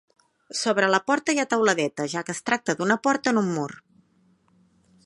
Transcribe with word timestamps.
Sobre 0.61 0.87
la 0.95 0.99
porta 1.09 1.35
hi 1.35 1.41
ha 1.43 1.45
teuladeta, 1.51 2.09
ja 2.15 2.25
que 2.31 2.35
es 2.39 2.43
tracta 2.49 2.77
d'una 2.81 2.99
porta 3.05 3.35
en 3.37 3.43
un 3.45 3.55
mur. 3.61 3.69